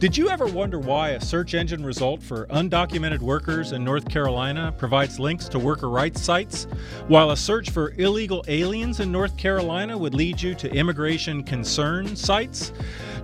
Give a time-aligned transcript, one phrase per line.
[0.00, 4.72] Did you ever wonder why a search engine result for undocumented workers in North Carolina
[4.78, 6.68] provides links to worker rights sites,
[7.08, 12.14] while a search for illegal aliens in North Carolina would lead you to immigration concern
[12.14, 12.72] sites?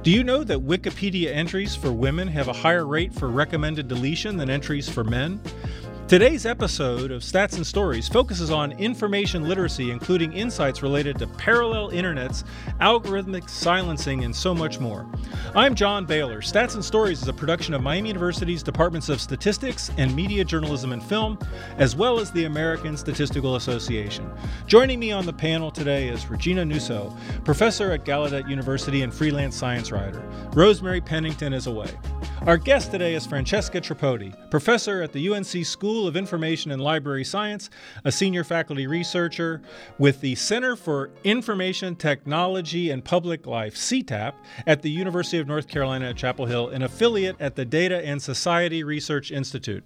[0.02, 4.36] Do you know that Wikipedia entries for women have a higher rate for recommended deletion
[4.36, 5.40] than entries for men?
[6.14, 11.90] Today's episode of Stats and Stories focuses on information literacy, including insights related to parallel
[11.90, 12.44] internets,
[12.80, 15.04] algorithmic silencing, and so much more.
[15.56, 16.40] I'm John Bailer.
[16.40, 20.92] Stats and Stories is a production of Miami University's Departments of Statistics and Media Journalism
[20.92, 21.36] and Film,
[21.78, 24.30] as well as the American Statistical Association.
[24.68, 27.12] Joining me on the panel today is Regina Nuzzo,
[27.44, 30.22] professor at Gallaudet University and freelance science writer.
[30.52, 31.90] Rosemary Pennington is away.
[32.46, 37.24] Our guest today is Francesca Tripodi, professor at the UNC School of Information and Library
[37.24, 37.70] Science,
[38.04, 39.62] a senior faculty researcher
[39.96, 44.34] with the Center for Information Technology and Public Life, CITAP,
[44.66, 48.20] at the University of North Carolina at Chapel Hill, an affiliate at the Data and
[48.20, 49.82] Society Research Institute.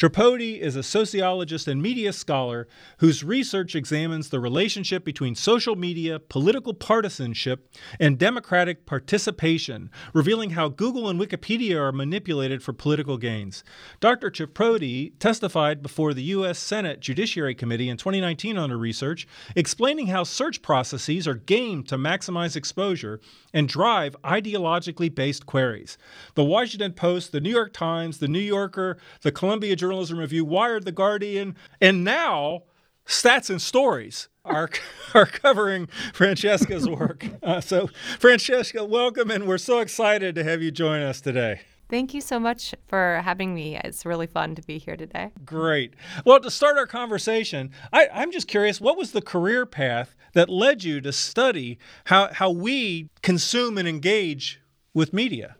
[0.00, 2.66] Tripodi is a sociologist and media scholar
[3.00, 7.68] whose research examines the relationship between social media, political partisanship,
[8.00, 13.62] and democratic participation, revealing how Google and Wikipedia are manipulated for political gains.
[14.00, 14.30] Dr.
[14.30, 16.58] Tripodi testified before the U.S.
[16.58, 21.98] Senate Judiciary Committee in 2019 on her research, explaining how search processes are gamed to
[21.98, 23.20] maximize exposure
[23.52, 25.98] and drive ideologically based queries.
[26.36, 30.84] The Washington Post, the New York Times, the New Yorker, the Columbia Journalism Review, Wired,
[30.84, 32.62] The Guardian, and now
[33.06, 34.70] Stats and Stories are,
[35.14, 37.26] are covering Francesca's work.
[37.42, 37.88] Uh, so,
[38.20, 41.62] Francesca, welcome, and we're so excited to have you join us today.
[41.88, 43.80] Thank you so much for having me.
[43.82, 45.32] It's really fun to be here today.
[45.44, 45.94] Great.
[46.24, 50.48] Well, to start our conversation, I, am just curious what was the career path that
[50.48, 54.60] led you to study how, how we consume and engage
[54.94, 55.56] with media?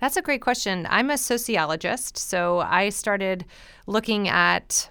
[0.00, 0.86] That's a great question.
[0.88, 3.44] I'm a sociologist, so I started
[3.86, 4.90] looking at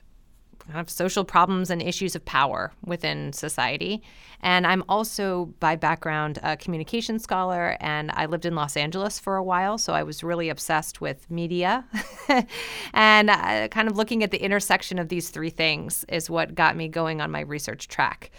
[0.60, 4.04] kind of social problems and issues of power within society.
[4.42, 9.36] And I'm also, by background, a communication scholar, and I lived in Los Angeles for
[9.36, 11.86] a while, so I was really obsessed with media.
[12.94, 16.76] and uh, kind of looking at the intersection of these three things is what got
[16.76, 18.30] me going on my research track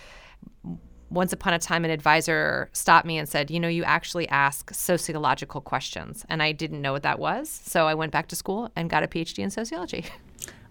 [1.10, 4.72] once upon a time an advisor stopped me and said, You know, you actually ask
[4.72, 6.24] sociological questions.
[6.28, 7.48] And I didn't know what that was.
[7.48, 10.06] So I went back to school and got a PhD in sociology.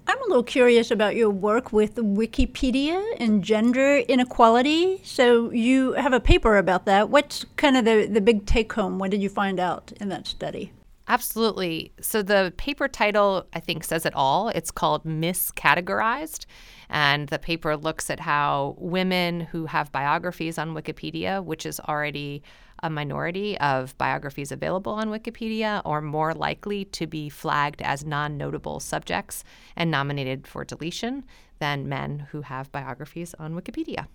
[0.08, 5.02] I'm a little curious about your work with Wikipedia and gender inequality.
[5.04, 7.12] So you have a paper about that.
[7.12, 8.98] What's kind of the, the big take home?
[8.98, 10.72] What did you find out in that study?
[11.08, 11.92] Absolutely.
[12.02, 14.50] So the paper title, I think, says it all.
[14.50, 16.46] It's called Miscategorized.
[16.90, 22.42] And the paper looks at how women who have biographies on Wikipedia, which is already
[22.82, 28.38] a minority of biographies available on Wikipedia, are more likely to be flagged as non
[28.38, 29.44] notable subjects
[29.76, 31.26] and nominated for deletion
[31.60, 34.08] than men who have biographies on Wikipedia.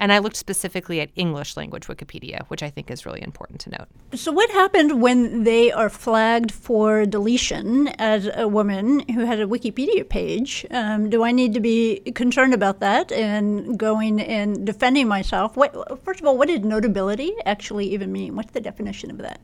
[0.00, 3.70] And I looked specifically at English language Wikipedia, which I think is really important to
[3.70, 3.88] note.
[4.14, 9.46] So, what happened when they are flagged for deletion as a woman who had a
[9.46, 10.64] Wikipedia page?
[10.70, 15.56] Um, do I need to be concerned about that and going and defending myself?
[15.56, 18.36] What, first of all, what did notability actually even mean?
[18.36, 19.40] What's the definition of that?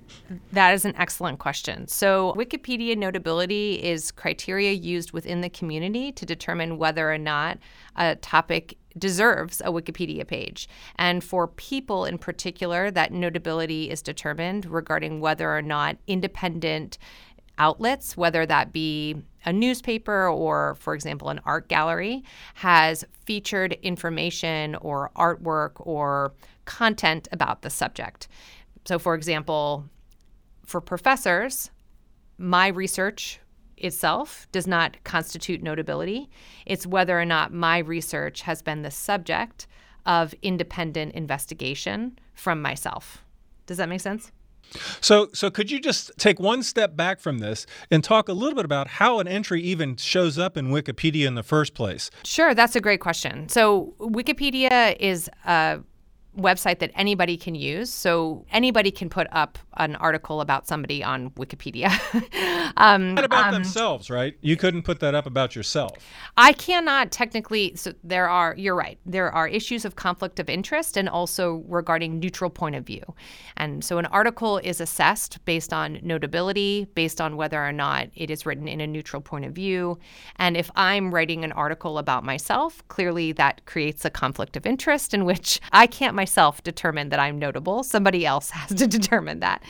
[0.53, 1.88] That is an excellent question.
[1.88, 7.59] So, Wikipedia notability is criteria used within the community to determine whether or not
[7.97, 10.69] a topic deserves a Wikipedia page.
[10.97, 16.99] And for people in particular, that notability is determined regarding whether or not independent
[17.59, 22.25] outlets, whether that be a newspaper or, for example, an art gallery,
[22.55, 26.32] has featured information or artwork or
[26.65, 28.28] content about the subject.
[28.84, 29.88] So, for example,
[30.65, 31.71] for professors,
[32.38, 33.38] my research
[33.84, 36.28] itself does not constitute notability.
[36.66, 39.66] It's whether or not my research has been the subject
[40.06, 43.25] of independent investigation from myself.
[43.66, 44.32] Does that make sense?
[45.00, 48.54] So, so could you just take one step back from this and talk a little
[48.54, 52.10] bit about how an entry even shows up in Wikipedia in the first place?
[52.25, 53.48] Sure, that's a great question.
[53.48, 55.80] So, Wikipedia is a
[56.36, 57.90] website that anybody can use.
[57.90, 61.90] So anybody can put up an article about somebody on Wikipedia.
[62.76, 64.36] um, Not about um, themselves, right?
[64.40, 65.92] You couldn't put that up about yourself.
[66.36, 67.75] I cannot technically.
[67.76, 68.54] So there are.
[68.56, 68.98] You're right.
[69.06, 73.02] There are issues of conflict of interest and also regarding neutral point of view.
[73.56, 78.30] And so an article is assessed based on notability, based on whether or not it
[78.30, 79.98] is written in a neutral point of view.
[80.37, 85.14] And if I'm writing an article about myself, clearly that creates a conflict of interest
[85.14, 87.82] in which I can't myself determine that I'm notable.
[87.82, 89.62] Somebody else has to determine that.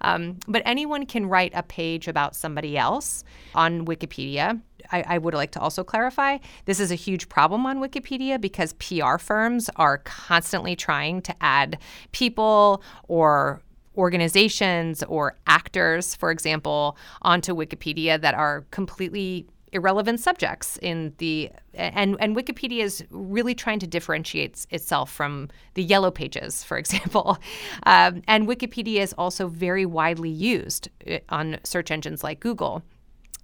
[0.00, 3.24] Um, but anyone can write a page about somebody else
[3.54, 4.58] on Wikipedia.
[4.90, 8.72] I, I, would like to also clarify this is a huge problem on Wikipedia because
[8.74, 11.78] PR firms are constantly trying to add
[12.12, 13.60] people or
[13.98, 22.16] organizations or actors, for example, onto Wikipedia that are completely irrelevant subjects in the and
[22.20, 27.38] and Wikipedia is really trying to differentiate itself from the yellow pages, for example.
[27.84, 32.82] Um, and Wikipedia is also very widely used uh, on search engines like Google.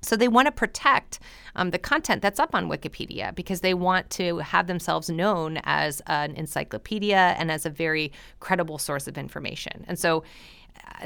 [0.04, 1.18] So they want to protect
[1.56, 6.02] um, the content that's up on Wikipedia because they want to have themselves known as
[6.06, 9.84] an encyclopedia and as a very credible source of information.
[9.88, 10.22] And so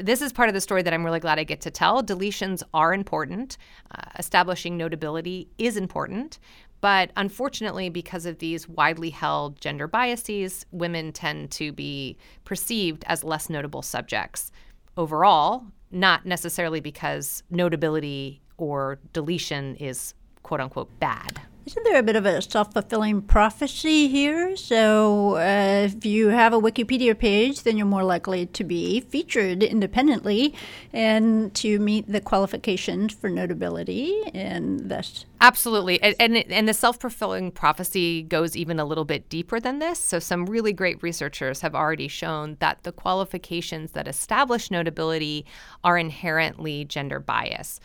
[0.01, 2.03] this is part of the story that I'm really glad I get to tell.
[2.03, 3.57] Deletions are important.
[3.91, 6.39] Uh, establishing notability is important.
[6.81, 13.23] But unfortunately, because of these widely held gender biases, women tend to be perceived as
[13.23, 14.51] less notable subjects
[14.95, 20.13] overall, not necessarily because notability or deletion is
[20.43, 21.41] quote unquote bad.
[21.69, 24.55] Isn't there a bit of a self fulfilling prophecy here?
[24.55, 29.61] So, uh, if you have a Wikipedia page, then you're more likely to be featured
[29.61, 30.55] independently
[30.91, 35.25] and to meet the qualifications for notability, and thus.
[35.41, 36.01] Absolutely.
[36.01, 39.99] And, and, and the self fulfilling prophecy goes even a little bit deeper than this.
[39.99, 45.45] So, some really great researchers have already shown that the qualifications that establish notability
[45.83, 47.79] are inherently gender bias.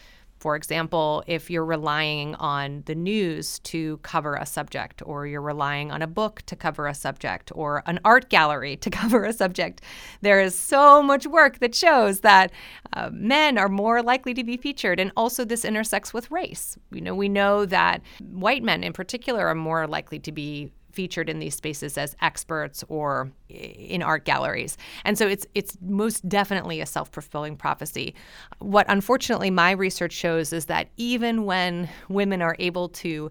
[0.44, 5.90] For example, if you're relying on the news to cover a subject, or you're relying
[5.90, 9.80] on a book to cover a subject, or an art gallery to cover a subject,
[10.20, 12.52] there is so much work that shows that
[12.92, 15.00] uh, men are more likely to be featured.
[15.00, 16.76] And also, this intersects with race.
[16.92, 21.28] You know, we know that white men in particular are more likely to be featured
[21.28, 24.76] in these spaces as experts or in art galleries.
[25.04, 28.14] And so it's it's most definitely a self-fulfilling prophecy.
[28.60, 33.30] What unfortunately my research shows is that even when women are able to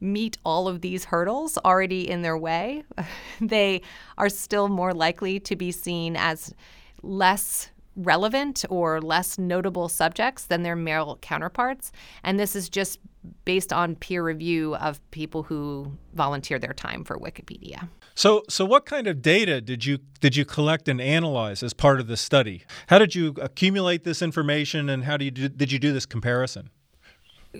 [0.00, 2.84] meet all of these hurdles already in their way,
[3.40, 3.82] they
[4.18, 6.54] are still more likely to be seen as
[7.02, 11.92] less relevant or less notable subjects than their male counterparts.
[12.22, 13.00] And this is just
[13.44, 17.88] based on peer review of people who volunteer their time for Wikipedia.
[18.14, 22.00] So, so what kind of data did you did you collect and analyze as part
[22.00, 22.64] of the study?
[22.86, 26.06] How did you accumulate this information, and how do you do, did you do this
[26.06, 26.70] comparison?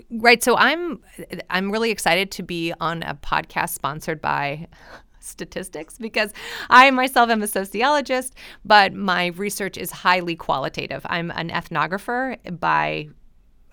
[0.09, 0.43] Right.
[0.43, 0.99] So I'm
[1.49, 4.67] I'm really excited to be on a podcast sponsored by
[5.27, 6.33] statistics because
[6.69, 8.35] I myself am a sociologist,
[8.65, 11.05] but my research is highly qualitative.
[11.09, 13.09] I'm an ethnographer by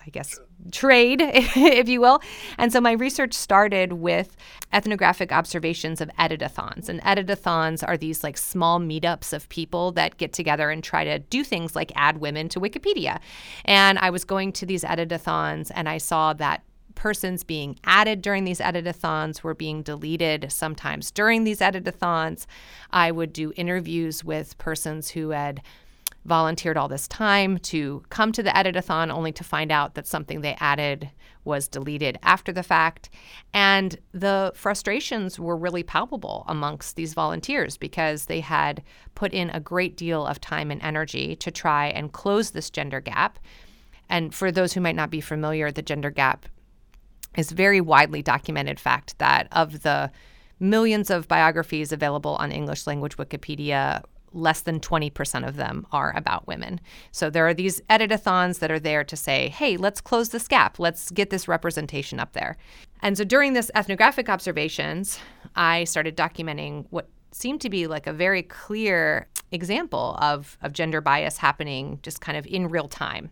[0.05, 0.39] I guess,
[0.71, 2.21] trade, if you will.
[2.57, 4.37] And so my research started with
[4.71, 6.89] ethnographic observations of editathons.
[6.89, 11.19] And editathons are these like small meetups of people that get together and try to
[11.19, 13.19] do things like add women to Wikipedia.
[13.65, 16.61] And I was going to these editathons and I saw that
[16.95, 22.45] persons being added during these editathons were being deleted sometimes during these editathons.
[22.91, 25.61] I would do interviews with persons who had
[26.25, 30.41] volunteered all this time to come to the editathon only to find out that something
[30.41, 31.09] they added
[31.43, 33.09] was deleted after the fact.
[33.53, 38.83] And the frustrations were really palpable amongst these volunteers because they had
[39.13, 42.99] put in a great deal of time and energy to try and close this gender
[42.99, 43.37] gap.
[44.09, 46.47] And for those who might not be familiar, the gender gap
[47.37, 50.11] is very widely documented fact that of the
[50.59, 56.47] millions of biographies available on English language Wikipedia, less than 20% of them are about
[56.47, 56.79] women.
[57.11, 60.77] So there are these editathons that are there to say, hey, let's close this gap.
[60.77, 62.57] Let's get this representation up there.
[63.01, 65.19] And so during this ethnographic observations,
[65.55, 71.01] I started documenting what seemed to be like a very clear example of, of gender
[71.01, 73.29] bias happening just kind of in real time.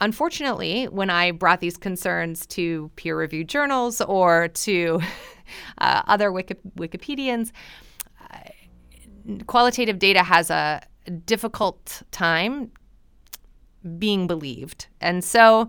[0.00, 5.00] Unfortunately, when I brought these concerns to peer reviewed journals or to
[5.78, 7.52] uh, other Wiki- Wikipedians,
[9.46, 10.80] qualitative data has a
[11.26, 12.70] difficult time
[13.98, 14.86] being believed.
[15.00, 15.68] And so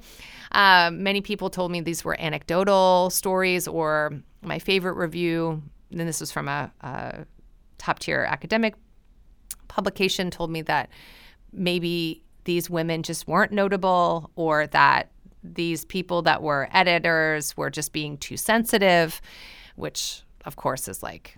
[0.52, 5.62] uh, many people told me these were anecdotal stories, or my favorite review,
[5.92, 7.26] and this was from a, a
[7.78, 8.76] top tier academic
[9.68, 10.90] publication, told me that
[11.54, 15.12] maybe these women just weren't notable, or that
[15.44, 19.22] these people that were editors were just being too sensitive,
[19.76, 21.38] which of course is like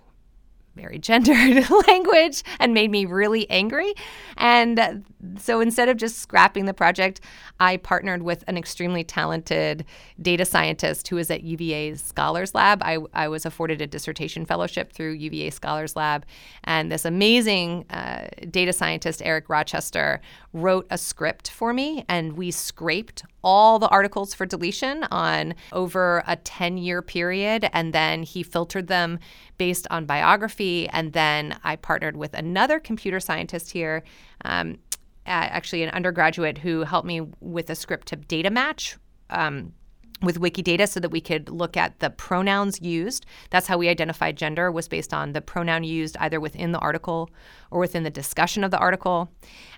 [0.75, 3.93] very gendered language and made me really angry.
[4.37, 5.05] And
[5.37, 7.21] so instead of just scrapping the project,
[7.59, 9.85] I partnered with an extremely talented
[10.21, 12.81] data scientist who is at UVA Scholars Lab.
[12.83, 16.25] I, I was afforded a dissertation fellowship through UVA Scholars Lab.
[16.63, 20.21] And this amazing uh, data scientist, Eric Rochester,
[20.53, 26.23] wrote a script for me, and we scraped all the articles for deletion on over
[26.27, 27.69] a 10 year period.
[27.73, 29.19] And then he filtered them
[29.57, 30.87] based on biography.
[30.89, 34.03] And then I partnered with another computer scientist here.
[34.45, 34.77] Um,
[35.25, 38.97] actually, an undergraduate who helped me with a script to data match
[39.29, 39.73] um,
[40.21, 43.25] with Wikidata so that we could look at the pronouns used.
[43.49, 47.29] That's how we identified gender was based on the pronoun used either within the article
[47.71, 49.29] or within the discussion of the article.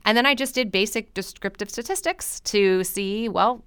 [0.05, 3.63] And then I just did basic descriptive statistics to see, well,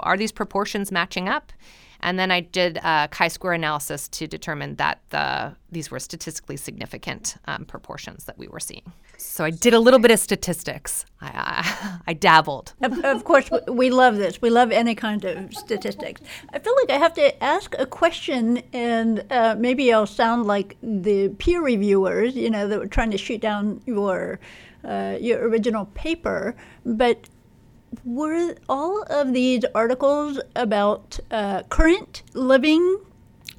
[0.00, 1.52] are these proportions matching up?
[2.00, 7.36] And then I did a chi-square analysis to determine that the these were statistically significant
[7.46, 8.92] um, proportions that we were seeing.
[9.18, 11.04] So I did a little bit of statistics.
[11.20, 12.72] I, I, I dabbled.
[12.82, 14.40] Of, of, course, we love this.
[14.40, 16.20] We love any kind of statistics.
[16.52, 20.76] I feel like I have to ask a question, and uh, maybe I'll sound like
[20.82, 24.38] the peer reviewers, you know, that were trying to shoot down your
[24.84, 26.54] uh, your original paper.
[26.84, 27.28] But
[28.04, 32.98] were all of these articles about uh, current living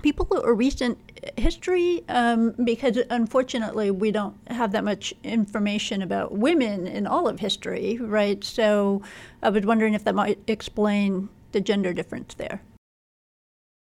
[0.01, 0.97] people or recent
[1.37, 2.03] history?
[2.09, 7.97] Um, because unfortunately, we don't have that much information about women in all of history,
[7.99, 8.43] right?
[8.43, 9.01] So
[9.41, 12.61] I was wondering if that might explain the gender difference there.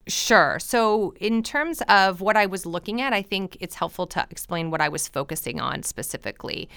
[0.08, 0.58] Sure.
[0.58, 4.70] So, in terms of what I was looking at, I think it's helpful to explain
[4.70, 6.68] what I was focusing on specifically.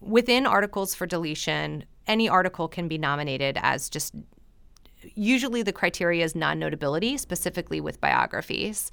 [0.00, 4.14] Within articles for deletion, any article can be nominated as just
[5.14, 8.90] usually the criteria is non notability, specifically with biographies.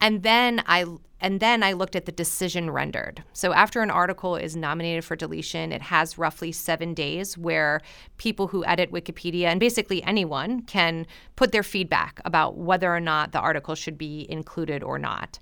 [0.00, 0.84] And then I
[1.18, 3.24] and then I looked at the decision rendered.
[3.32, 7.80] So after an article is nominated for deletion, it has roughly 7 days where
[8.18, 13.32] people who edit Wikipedia and basically anyone can put their feedback about whether or not
[13.32, 15.38] the article should be included or not.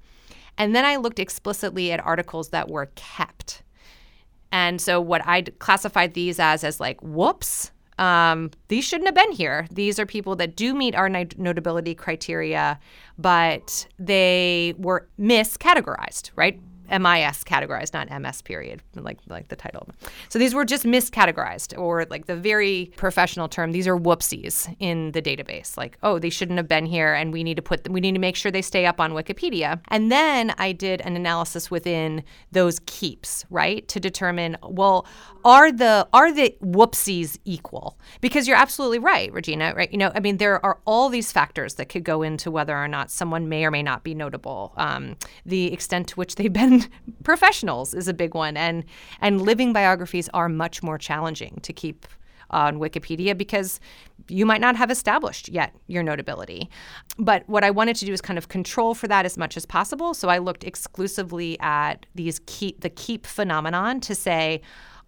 [0.57, 3.64] And then I looked explicitly at articles that were kept.
[4.55, 9.33] And so what I classified these as as like whoops, um, these shouldn't have been
[9.33, 9.67] here.
[9.73, 12.79] These are people that do meet our notability criteria,
[13.19, 16.61] but they were miscategorized, right?
[16.99, 19.89] MIS categorized, not MS period, like like the title.
[20.29, 23.73] So these were just miscategorized, or like the very professional term.
[23.73, 25.77] These are whoopsies in the database.
[25.77, 28.13] Like, oh, they shouldn't have been here, and we need to put them, we need
[28.13, 29.81] to make sure they stay up on Wikipedia.
[29.89, 32.23] And then I did an analysis within
[32.53, 35.07] those keeps, right, to determine, well,
[35.45, 37.99] are the are the whoopsies equal?
[38.21, 39.75] Because you're absolutely right, Regina.
[39.77, 39.91] Right?
[39.93, 42.89] You know, I mean, there are all these factors that could go into whether or
[42.89, 44.73] not someone may or may not be notable.
[44.77, 46.84] Um, the extent to which they've been
[47.23, 48.85] professionals is a big one, and
[49.21, 52.07] and living biographies are much more challenging to keep
[52.51, 53.81] on Wikipedia because
[54.29, 56.71] you might not have established yet your notability.
[57.19, 59.67] But what I wanted to do is kind of control for that as much as
[59.67, 60.15] possible.
[60.15, 64.61] So I looked exclusively at these keep the keep phenomenon to say,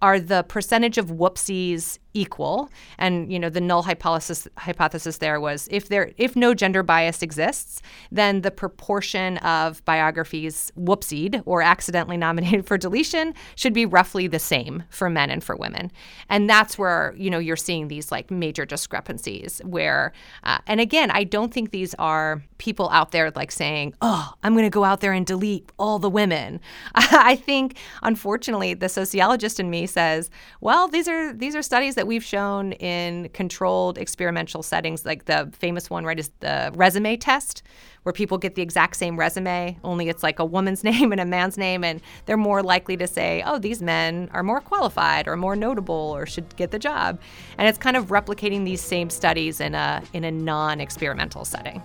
[0.02, 2.70] are the percentage of whoopsies equal?
[2.98, 7.22] And you know, the null hypothesis hypothesis there was if there if no gender bias
[7.22, 14.26] exists, then the proportion of biographies whoopsied or accidentally nominated for deletion should be roughly
[14.26, 15.92] the same for men and for women.
[16.28, 20.12] And that's where you know you're seeing these like major discrepancies where,
[20.44, 24.54] uh, and again, I don't think these are people out there like saying, "Oh, I'm
[24.54, 26.60] going to go out there and delete all the women."
[26.94, 30.30] I think, unfortunately, the sociologist in me says,
[30.60, 35.50] "Well, these are these are studies that we've shown in controlled experimental settings, like the
[35.58, 37.62] famous one, right, is the resume test,
[38.04, 41.24] where people get the exact same resume, only it's like a woman's name and a
[41.24, 45.36] man's name, and they're more likely to say, "Oh, these men are more qualified or
[45.36, 47.20] more notable or should get the job,"
[47.58, 51.82] and it's kind of replicating these same studies in a in a non-experimental setting.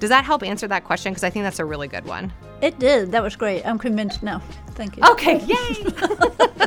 [0.00, 1.12] Does that help answer that question?
[1.12, 2.32] Because I think that's a really good one.
[2.62, 3.10] It did.
[3.12, 3.66] That was great.
[3.66, 4.40] I'm convinced now.
[4.70, 5.02] Thank you.
[5.10, 6.46] Okay, yay!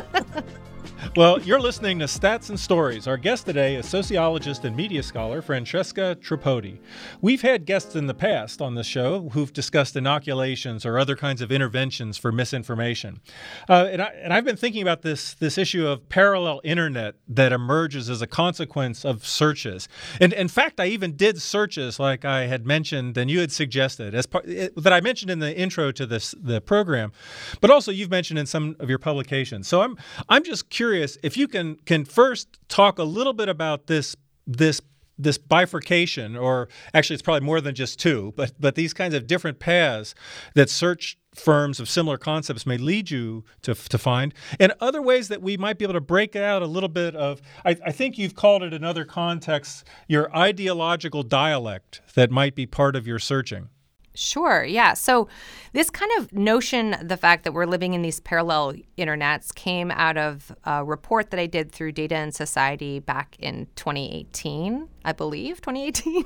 [1.14, 3.06] Well, you're listening to Stats and Stories.
[3.06, 6.78] Our guest today is sociologist and media scholar Francesca Tripodi.
[7.20, 11.42] We've had guests in the past on the show who've discussed inoculations or other kinds
[11.42, 13.20] of interventions for misinformation.
[13.68, 17.52] Uh, and, I, and I've been thinking about this, this issue of parallel internet that
[17.52, 19.88] emerges as a consequence of searches.
[20.18, 24.14] And in fact, I even did searches like I had mentioned and you had suggested
[24.14, 27.12] as part, that I mentioned in the intro to this the program,
[27.60, 29.68] but also you've mentioned in some of your publications.
[29.68, 29.98] So I'm
[30.30, 34.16] I'm just curious curious if you can can first talk a little bit about this
[34.46, 34.80] this
[35.18, 39.26] this bifurcation, or actually, it's probably more than just two, but but these kinds of
[39.26, 40.14] different paths
[40.54, 45.28] that search firms of similar concepts may lead you to, to find, and other ways
[45.28, 48.18] that we might be able to break out a little bit of, I, I think
[48.18, 53.18] you've called it in other contexts, your ideological dialect that might be part of your
[53.18, 53.68] searching.
[54.14, 54.92] Sure, yeah.
[54.92, 55.28] So,
[55.72, 60.18] this kind of notion, the fact that we're living in these parallel internets, came out
[60.18, 65.62] of a report that I did through Data and Society back in 2018, I believe,
[65.62, 66.24] 2018.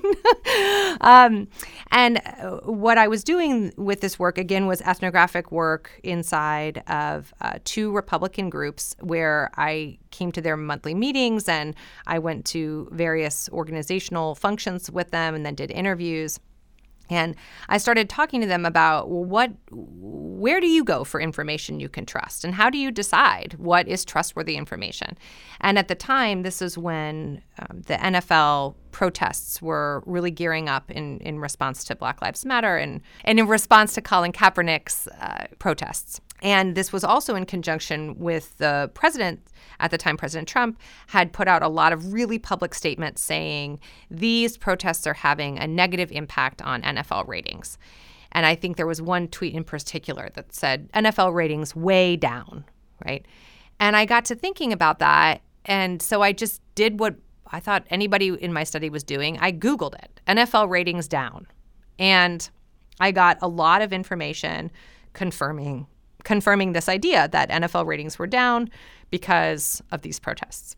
[1.01, 1.47] um,
[1.93, 7.33] and uh, what I was doing with this work, again, was ethnographic work inside of
[7.41, 12.89] uh, two Republican groups where I came to their monthly meetings and I went to
[12.91, 16.41] various organizational functions with them and then did interviews.
[17.09, 17.37] And
[17.69, 22.07] I started talking to them about what, where do you go for information you can
[22.07, 25.17] trust, and how do you decide what is trustworthy information?
[25.61, 30.91] And at the time, this is when um, the NFL protests were really gearing up
[30.91, 35.47] in in response to Black Lives Matter and and in response to Colin Kaepernick's uh,
[35.59, 36.21] protests.
[36.43, 39.41] And this was also in conjunction with the president
[39.81, 40.79] at the time, President Trump,
[41.09, 45.67] had put out a lot of really public statements saying these protests are having a
[45.67, 47.79] negative impact on NFL ratings.
[48.33, 52.65] And I think there was one tweet in particular that said NFL ratings way down,
[53.05, 53.25] right?
[53.81, 55.41] And I got to thinking about that.
[55.65, 57.17] And so I just did what
[57.49, 59.39] I thought anybody in my study was doing.
[59.39, 61.47] I Googled it NFL ratings down.
[61.99, 62.49] And
[63.01, 64.71] I got a lot of information
[65.13, 65.87] confirming
[66.27, 68.69] confirming this idea that NFL ratings were down
[69.11, 70.75] because of these protests.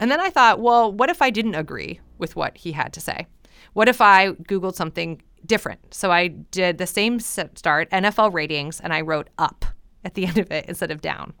[0.00, 3.00] And then I thought, well, what if I didn't agree with what he had to
[3.00, 3.26] say?
[3.74, 5.92] What if I Googled something different?
[5.92, 9.66] So I did the same start, NFL ratings, and I wrote up
[10.02, 11.34] at the end of it instead of down.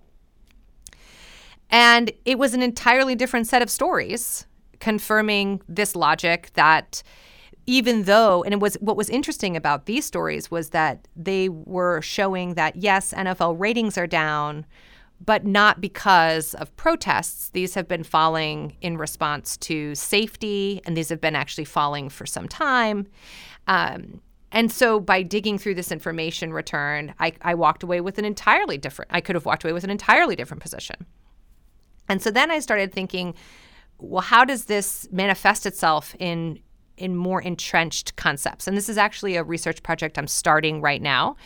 [1.70, 4.46] And it was an entirely different set of stories
[4.80, 7.02] confirming this logic that
[7.70, 12.02] even though and it was what was interesting about these stories was that they were
[12.02, 14.66] showing that yes NFL ratings are down
[15.24, 17.50] but not because of protests.
[17.50, 22.26] These have been falling in response to safety and these have been actually falling for
[22.26, 23.06] some time.
[23.68, 28.24] Um, and so by digging through this information return I, I walked away with an
[28.24, 31.06] entirely different i could have walked away with an entirely different position.
[32.08, 33.34] And so then i started thinking
[33.98, 36.58] well how does this manifest itself in
[37.00, 38.66] in more entrenched concepts.
[38.66, 41.36] And this is actually a research project I'm starting right now.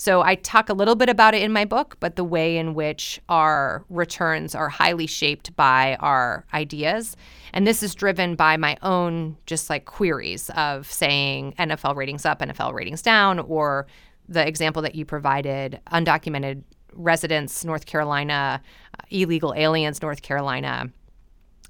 [0.00, 2.74] So I talk a little bit about it in my book, but the way in
[2.74, 7.16] which our returns are highly shaped by our ideas.
[7.52, 12.38] And this is driven by my own just like queries of saying NFL ratings up,
[12.38, 13.88] NFL ratings down, or
[14.28, 18.62] the example that you provided, undocumented residents, North Carolina,
[18.94, 20.90] uh, illegal aliens, North Carolina.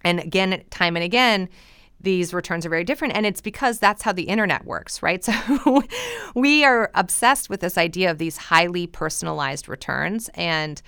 [0.04, 1.48] And again, time and again,
[2.00, 3.14] these returns are very different.
[3.14, 5.24] And it's because that's how the internet works, right?
[5.58, 5.82] So
[6.34, 10.30] we are obsessed with this idea of these highly personalized returns.
[10.34, 10.80] And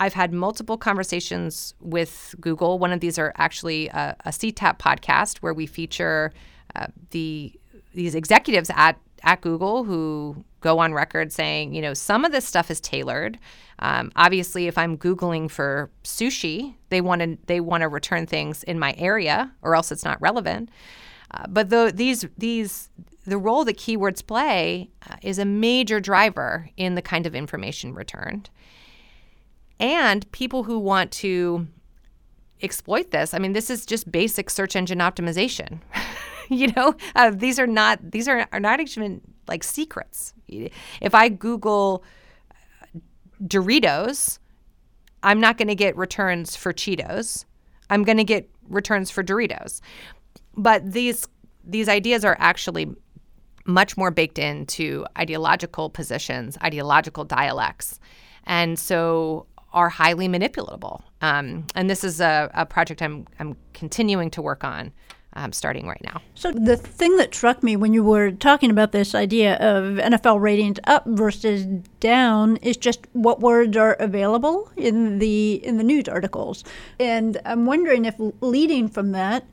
[0.00, 2.78] I've had multiple conversations with Google.
[2.78, 6.32] One of these are actually a, a CITAP podcast where we feature
[6.74, 7.52] uh, the
[7.94, 12.44] these executives at at Google who go on record saying, you know, some of this
[12.44, 13.38] stuff is tailored.
[13.80, 18.64] Um, obviously, if I'm Googling for sushi, they want to they want to return things
[18.64, 20.70] in my area, or else it's not relevant.
[21.30, 22.90] Uh, but the, these these
[23.24, 27.94] the role that keywords play uh, is a major driver in the kind of information
[27.94, 28.50] returned.
[29.78, 31.68] And people who want to
[32.62, 35.80] exploit this, I mean, this is just basic search engine optimization.
[36.48, 40.32] you know, uh, these are not these are, are not even like secrets.
[40.48, 42.04] If I Google
[43.42, 44.38] Doritos,
[45.22, 47.44] I'm not going to get returns for Cheetos.
[47.90, 49.80] I'm going to get returns for Doritos.
[50.56, 51.26] But these
[51.64, 52.88] these ideas are actually
[53.66, 58.00] much more baked into ideological positions, ideological dialects,
[58.44, 61.02] and so are highly manipulatable.
[61.20, 64.92] Um, and this is a, a project I'm I'm continuing to work on
[65.38, 66.20] um, starting right now.
[66.34, 70.40] So, the thing that struck me when you were talking about this idea of NFL
[70.40, 71.64] ratings up versus
[72.00, 76.64] down is just what words are available in the in the news articles,
[76.98, 79.46] and I'm wondering if leading from that,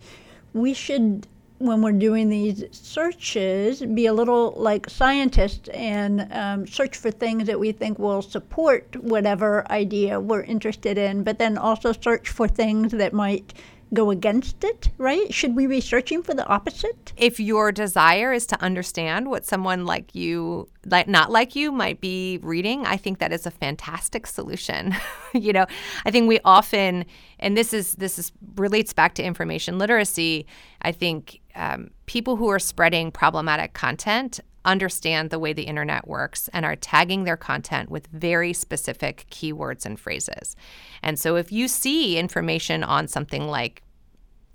[0.53, 6.97] we should when we're doing these searches, be a little like scientists and um, search
[6.97, 11.93] for things that we think will support whatever idea we're interested in, but then also
[11.93, 13.53] search for things that might
[13.95, 15.33] go against it, right?
[15.33, 17.13] Should we be searching for the opposite?
[17.17, 21.99] If your desire is to understand what someone like you, like not like you, might
[22.01, 24.95] be reading, I think that is a fantastic solution.
[25.33, 25.65] you know,
[26.05, 27.05] I think we often,
[27.39, 30.45] and this is this is relates back to information literacy.
[30.83, 36.49] I think um, people who are spreading problematic content understand the way the internet works
[36.51, 40.55] and are tagging their content with very specific keywords and phrases.
[41.01, 43.83] And so if you see information on something like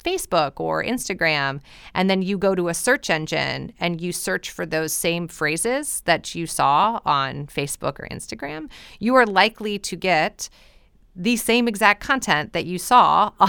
[0.02, 1.60] Facebook or Instagram,
[1.94, 6.02] and then you go to a search engine and you search for those same phrases
[6.06, 10.48] that you saw on Facebook or Instagram, you are likely to get
[11.16, 13.30] the same exact content that you saw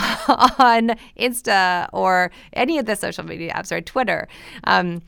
[0.59, 4.27] on Insta or any of the social media apps or Twitter.
[4.63, 5.01] Um,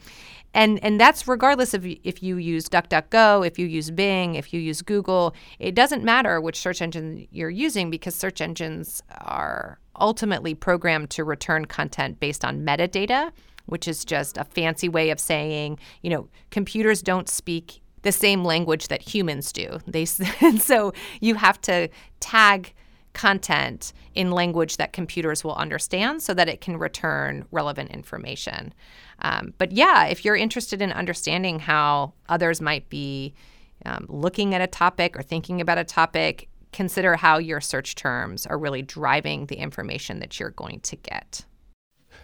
[0.54, 4.60] and and that's regardless of if you use DuckDuckGo, if you use Bing, if you
[4.60, 5.34] use Google.
[5.60, 11.24] It doesn't matter which search engine you're using because search engines are ultimately programmed to
[11.24, 13.32] return content based on metadata,
[13.66, 18.44] which is just a fancy way of saying, you know, computers don't speak the same
[18.44, 19.80] language that humans do.
[19.88, 22.74] They so you have to tag
[23.14, 28.74] content in language that computers will understand so that it can return relevant information.
[29.20, 33.34] Um, but yeah, if you're interested in understanding how others might be
[33.86, 38.46] um, looking at a topic or thinking about a topic, consider how your search terms
[38.46, 41.46] are really driving the information that you're going to get.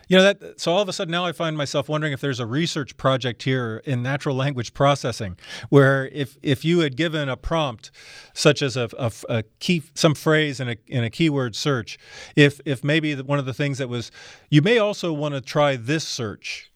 [0.08, 2.40] You know that so all of a sudden now I find myself wondering if there's
[2.40, 5.38] a research project here in natural language processing
[5.70, 7.92] where if if you had given a prompt
[8.34, 12.00] such as a, a, a key some phrase in a in a keyword search
[12.36, 14.10] if if maybe one of the things that was
[14.50, 16.69] you may also want to try this search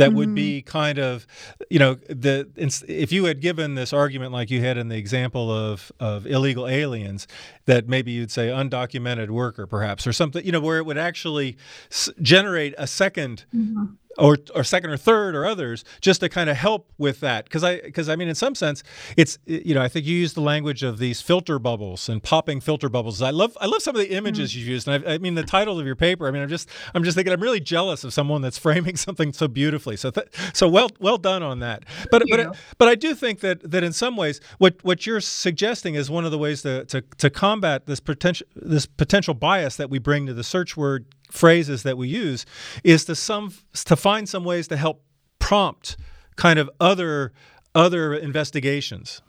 [0.00, 0.16] that mm-hmm.
[0.16, 1.26] would be kind of
[1.68, 2.48] you know the
[2.88, 6.66] if you had given this argument like you had in the example of of illegal
[6.66, 7.28] aliens
[7.66, 11.56] that maybe you'd say undocumented worker perhaps or something you know where it would actually
[11.90, 13.84] s- generate a 2nd mm-hmm
[14.18, 17.44] or, or second or third or others just to kind of help with that.
[17.44, 18.82] Because i because i mean in some sense
[19.16, 22.60] it's you know i think you use the language of these filter bubbles and popping
[22.60, 23.22] filter bubbles.
[23.22, 24.60] I love i love some of the images mm-hmm.
[24.60, 26.68] you used and I, I, mean the title of your paper i mean i'm just
[26.94, 29.96] i'm just thinking i'm really jealous of someone that's framing something so beautifully.
[29.96, 31.84] So th- so well well done on that.
[32.10, 35.94] But but but i do think that that in some ways what what you're suggesting
[35.94, 39.90] is one of the ways to to, to combat this potential this potential bias that
[39.90, 42.46] we bring to the search word phrases that we use
[42.84, 45.02] is to some to find some ways to help
[45.38, 45.96] prompt
[46.36, 47.32] kind of other
[47.74, 49.22] other investigations.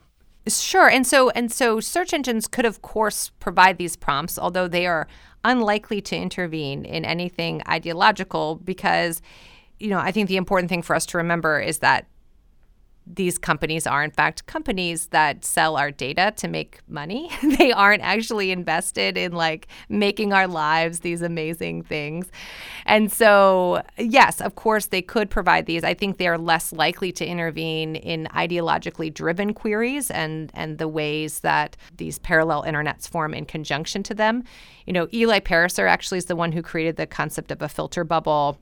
[0.48, 0.88] Sure.
[0.88, 5.06] And so and so search engines could of course provide these prompts although they are
[5.44, 9.22] unlikely to intervene in anything ideological because
[9.82, 12.06] you know, I think the important thing for us to remember is that
[13.06, 17.30] these companies are in fact companies that sell our data to make money.
[17.58, 22.30] they aren't actually invested in like making our lives these amazing things.
[22.86, 25.84] And so, yes, of course they could provide these.
[25.84, 30.88] I think they are less likely to intervene in ideologically driven queries and and the
[30.88, 34.44] ways that these parallel internets form in conjunction to them.
[34.86, 38.04] You know, Eli Pariser actually is the one who created the concept of a filter
[38.04, 38.58] bubble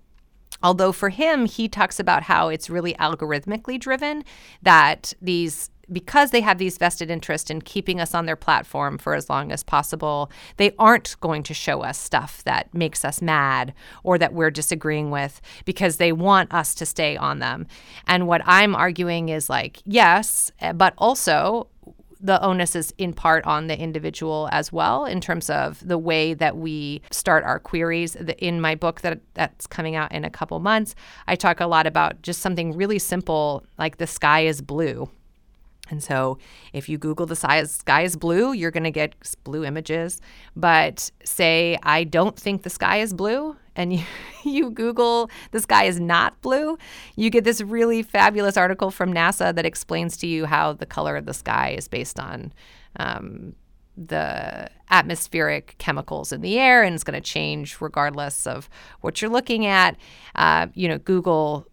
[0.63, 4.25] Although for him, he talks about how it's really algorithmically driven,
[4.63, 9.15] that these because they have these vested interest in keeping us on their platform for
[9.15, 13.75] as long as possible, they aren't going to show us stuff that makes us mad
[14.05, 17.67] or that we're disagreeing with because they want us to stay on them.
[18.07, 21.67] And what I'm arguing is like, yes, eh, but also
[22.21, 26.35] the onus is in part on the individual as well in terms of the way
[26.35, 28.17] that we start our queries.
[28.39, 30.95] In my book that that's coming out in a couple months,
[31.27, 35.11] I talk a lot about just something really simple like the sky is blue.
[35.91, 36.39] And so
[36.73, 40.21] if you Google the sky is blue, you're going to get blue images.
[40.57, 44.05] But say, I don't think the sky is blue, and you,
[44.45, 46.79] you Google the sky is not blue,
[47.17, 51.17] you get this really fabulous article from NASA that explains to you how the color
[51.17, 52.53] of the sky is based on
[52.97, 53.55] um,
[53.97, 58.69] the atmospheric chemicals in the air and it's going to change regardless of
[59.03, 59.97] what you're looking at.
[60.35, 61.67] Uh, you know, Google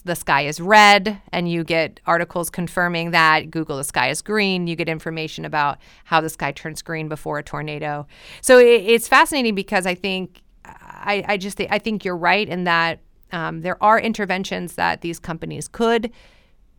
[0.00, 3.50] the sky is red and you get articles confirming that.
[3.50, 4.66] Google the sky is green.
[4.66, 8.06] You get information about how the sky turns green before a tornado.
[8.40, 12.64] So it, it's fascinating because i think I, I just I think you're right in
[12.64, 13.00] that
[13.32, 16.12] um, there are interventions that these companies could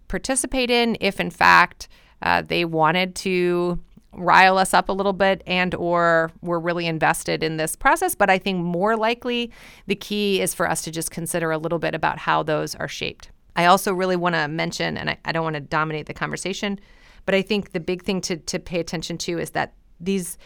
[0.07, 1.87] participate in if, in fact,
[2.21, 3.79] uh, they wanted to
[4.15, 8.29] rile us up a little bit and or we're really invested in this process but
[8.29, 9.51] i think more likely
[9.87, 12.87] the key is for us to just consider a little bit about how those are
[12.87, 16.13] shaped i also really want to mention and I, I don't want to dominate the
[16.13, 16.79] conversation
[17.25, 20.37] but i think the big thing to, to pay attention to is that these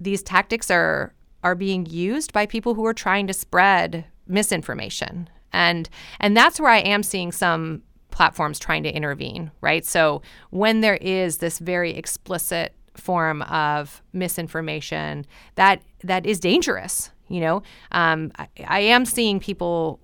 [0.00, 5.28] these tactics are are being used by people who are trying to spread misinformation.
[5.52, 5.88] And
[6.20, 9.84] and that's where I am seeing some platforms trying to intervene, right?
[9.84, 17.40] So when there is this very explicit form of misinformation that that is dangerous you
[17.40, 17.62] know?
[17.92, 19.98] Um, I, I, am seeing people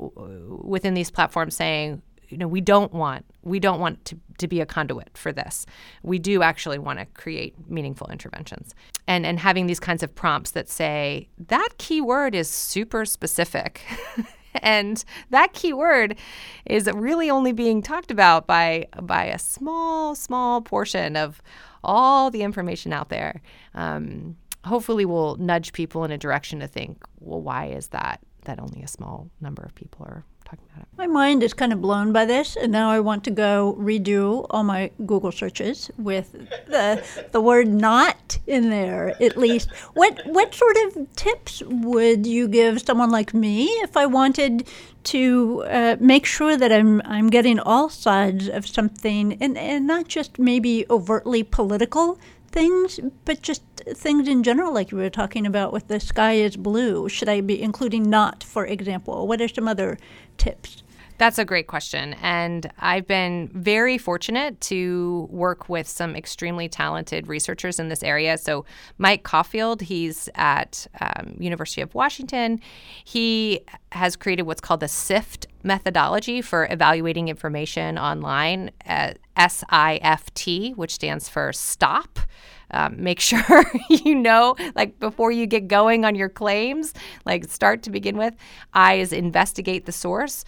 [0.65, 4.61] within these platforms saying you know we don't want we don't want to, to be
[4.61, 5.67] a conduit for this.
[6.03, 8.75] We do actually want to create meaningful interventions.
[9.07, 13.83] And and having these kinds of prompts that say that keyword is super specific.
[14.63, 16.17] And that keyword
[16.65, 21.43] is really only being talked about by by a small small portion of
[21.83, 23.41] all the information out there.
[23.75, 28.61] Um, hopefully will nudge people in a direction to think well why is that that
[28.61, 30.89] only a small number of people are talking about it.
[30.97, 34.47] My mind is kind of blown by this, and now I want to go redo
[34.51, 36.33] all my Google searches with
[36.67, 39.71] the the word "not" in there at least.
[39.95, 44.69] What what sort of tips would you give someone like me if I wanted
[45.05, 50.09] to uh, make sure that I'm I'm getting all sides of something, and and not
[50.09, 52.19] just maybe overtly political
[52.51, 56.57] things, but just things in general, like you were talking about with the sky is
[56.57, 57.09] blue.
[57.09, 59.27] Should I be including not, for example?
[59.27, 59.99] What are some other
[60.37, 60.83] tips?
[61.19, 62.15] That's a great question.
[62.23, 68.39] And I've been very fortunate to work with some extremely talented researchers in this area.
[68.39, 68.65] So,
[68.99, 72.61] Mike Caulfield, he's at um, University of Washington.
[73.05, 80.95] He has created what's called the SIFT methodology for evaluating information online, uh, SIFT, which
[80.95, 82.21] stands for STOP
[82.71, 87.83] um, make sure you know, like before you get going on your claims, like start
[87.85, 88.35] to begin with.
[88.73, 90.45] I is investigate the source,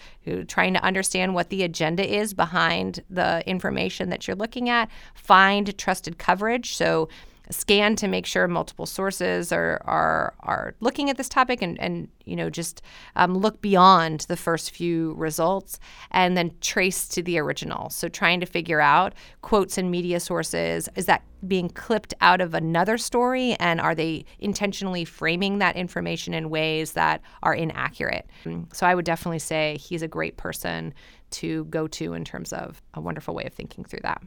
[0.47, 4.89] trying to understand what the agenda is behind the information that you're looking at.
[5.15, 6.75] Find trusted coverage.
[6.75, 7.09] So
[7.51, 12.07] scan to make sure multiple sources are are are looking at this topic and and
[12.25, 12.81] you know just
[13.15, 15.79] um, look beyond the first few results
[16.11, 17.89] and then trace to the original.
[17.89, 22.53] So trying to figure out quotes and media sources is that being clipped out of
[22.53, 23.53] another story?
[23.59, 28.27] And are they intentionally framing that information in ways that are inaccurate?
[28.73, 30.93] So i would definitely say he's a great person
[31.31, 34.21] to go to in terms of a wonderful way of thinking through that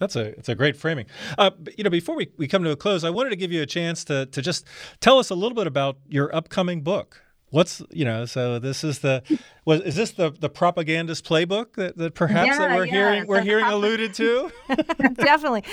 [0.00, 1.06] that's a it's a great framing.
[1.38, 3.62] Uh, you know, before we, we come to a close, I wanted to give you
[3.62, 4.66] a chance to to just
[4.98, 7.22] tell us a little bit about your upcoming book.
[7.50, 8.24] What's you know?
[8.24, 9.22] So this is the
[9.70, 12.92] was is this the the propagandist playbook that, that perhaps yeah, that we're yeah.
[12.92, 14.50] hearing we're hearing alluded to?
[15.14, 15.64] Definitely,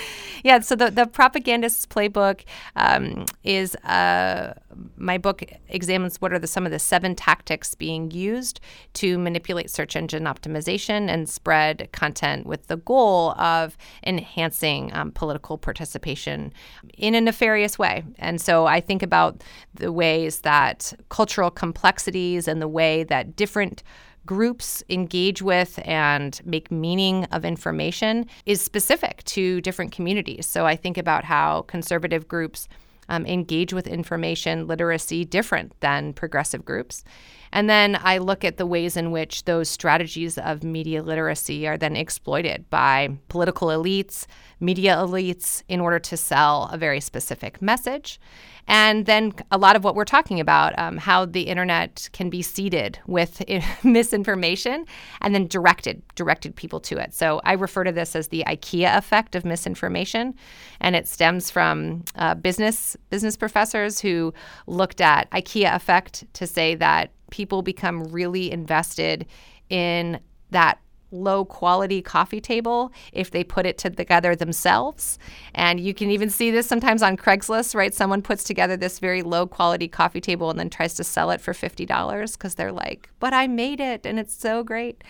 [0.44, 0.60] yeah.
[0.60, 2.44] So the the propagandist's playbook
[2.76, 4.54] um, is uh,
[4.96, 8.60] my book examines what are the some of the seven tactics being used
[8.94, 15.58] to manipulate search engine optimization and spread content with the goal of enhancing um, political
[15.58, 16.52] participation
[16.96, 18.04] in a nefarious way.
[18.18, 19.42] And so I think about
[19.74, 23.82] the ways that cultural complexities and the way that different
[24.26, 30.46] groups engage with and make meaning of information is specific to different communities.
[30.46, 32.68] So I think about how conservative groups
[33.08, 37.04] um, engage with information literacy different than progressive groups.
[37.52, 41.78] And then I look at the ways in which those strategies of media literacy are
[41.78, 44.26] then exploited by political elites,
[44.60, 48.20] media elites, in order to sell a very specific message.
[48.68, 52.42] And then a lot of what we're talking about, um, how the internet can be
[52.42, 53.42] seeded with
[53.82, 54.84] misinformation
[55.22, 57.14] and then directed, directed people to it.
[57.14, 60.34] So I refer to this as the IKEA effect of misinformation.
[60.80, 64.34] And it stems from uh, business, business professors who
[64.66, 69.26] looked at IKEA effect to say that people become really invested
[69.70, 70.78] in that
[71.10, 75.18] low quality coffee table if they put it together themselves.
[75.54, 77.94] And you can even see this sometimes on Craigslist, right?
[77.94, 81.40] Someone puts together this very low quality coffee table and then tries to sell it
[81.40, 85.02] for $50 because they're like, but I made it and it's so great.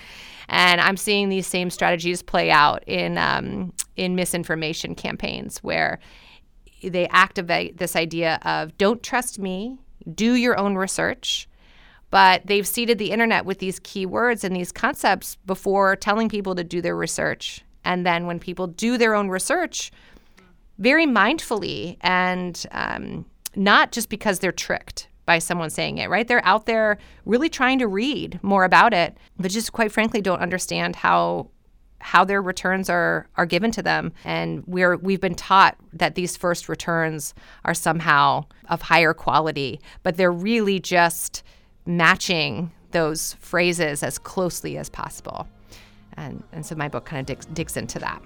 [0.48, 5.98] And I'm seeing these same strategies play out in, um, in misinformation campaigns where
[6.82, 9.78] they activate this idea of don't trust me,
[10.14, 11.48] do your own research
[12.10, 16.64] but they've seeded the internet with these keywords and these concepts before telling people to
[16.64, 17.62] do their research.
[17.84, 19.90] And then when people do their own research,
[20.78, 26.26] very mindfully and um, not just because they're tricked by someone saying it, right?
[26.26, 30.40] They're out there really trying to read more about it, but just quite frankly don't
[30.40, 31.50] understand how
[32.00, 36.36] how their returns are are given to them and we're we've been taught that these
[36.36, 41.42] first returns are somehow of higher quality but they're really just
[41.88, 45.48] matching those phrases as closely as possible.
[46.16, 48.22] And, and so my book kind of digs, digs into that.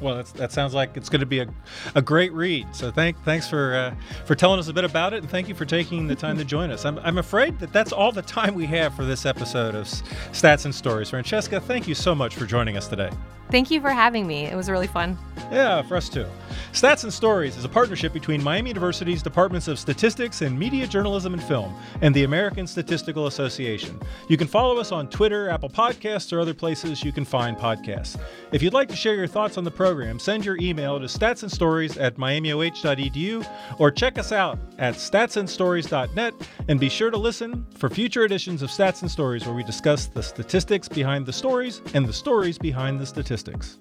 [0.00, 1.48] Well, that sounds like it's going to be a,
[1.94, 2.74] a great read.
[2.74, 5.54] So thank thanks for uh, for telling us a bit about it, and thank you
[5.54, 6.84] for taking the time to join us.
[6.84, 10.64] I'm, I'm afraid that that's all the time we have for this episode of Stats
[10.64, 11.10] and Stories.
[11.10, 13.10] Francesca, thank you so much for joining us today.
[13.50, 14.46] Thank you for having me.
[14.46, 15.16] It was really fun.
[15.52, 16.26] Yeah, for us too.
[16.72, 21.32] Stats and Stories is a partnership between Miami University's Departments of Statistics and Media Journalism
[21.32, 24.00] and Film and the American Statistical Association.
[24.28, 28.20] You can follow us on Twitter, Apple Podcasts, or other places you can find podcasts.
[28.50, 32.00] If you'd like to share your thoughts on the program, send your email to statsandstories
[32.00, 33.46] at miamioh.edu
[33.78, 36.34] or check us out at statsandstories.net
[36.68, 40.06] and be sure to listen for future editions of Stats and Stories where we discuss
[40.06, 43.78] the statistics behind the stories and the stories behind the statistics.